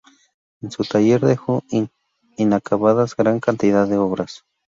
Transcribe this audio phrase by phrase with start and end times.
[0.63, 1.61] En su taller dejó
[2.35, 4.43] inacabadas gran cantidad de obras.